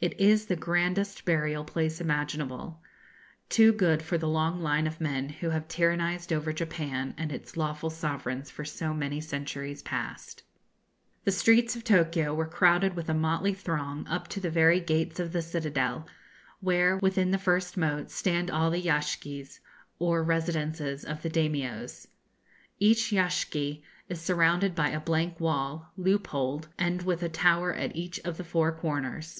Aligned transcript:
It 0.00 0.20
is 0.20 0.46
the 0.46 0.54
grandest 0.54 1.24
burial 1.24 1.64
place 1.64 2.00
imaginable; 2.00 2.78
too 3.48 3.72
good 3.72 4.00
for 4.00 4.16
the 4.16 4.28
long 4.28 4.62
line 4.62 4.86
of 4.86 5.00
men 5.00 5.28
who 5.30 5.50
have 5.50 5.66
tyrannised 5.66 6.32
over 6.32 6.52
Japan 6.52 7.14
and 7.18 7.32
its 7.32 7.56
lawful 7.56 7.90
sovereigns 7.90 8.48
for 8.48 8.64
so 8.64 8.94
many 8.94 9.20
centuries 9.20 9.82
past. 9.82 10.44
The 11.24 11.32
streets 11.32 11.74
of 11.74 11.82
Tokio 11.82 12.32
were 12.32 12.46
crowded 12.46 12.94
with 12.94 13.08
a 13.08 13.12
motley 13.12 13.52
throng 13.52 14.06
up 14.06 14.28
to 14.28 14.40
the 14.40 14.52
very 14.52 14.78
gates 14.78 15.18
of 15.18 15.32
the 15.32 15.42
citadel, 15.42 16.06
where, 16.60 16.98
within 16.98 17.32
the 17.32 17.36
first 17.36 17.76
moat, 17.76 18.12
stand 18.12 18.52
all 18.52 18.70
the 18.70 18.80
yashgis, 18.80 19.58
or 19.98 20.22
residences 20.22 21.04
of 21.04 21.22
the 21.22 21.28
Daimios. 21.28 22.06
Each 22.78 23.10
yashgi 23.10 23.82
is 24.08 24.20
surrounded 24.20 24.76
by 24.76 24.90
a 24.90 25.00
blank 25.00 25.40
wall, 25.40 25.90
loopholed, 25.96 26.68
and 26.78 27.02
with 27.02 27.24
a 27.24 27.28
tower 27.28 27.74
at 27.74 27.96
each 27.96 28.20
of 28.20 28.36
the 28.36 28.44
four 28.44 28.70
corners. 28.70 29.34